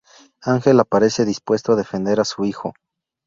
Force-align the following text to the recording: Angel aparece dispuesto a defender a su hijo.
Angel 0.47 0.79
aparece 0.79 1.25
dispuesto 1.25 1.73
a 1.73 1.75
defender 1.75 2.19
a 2.19 2.25
su 2.25 2.43
hijo. 2.43 2.73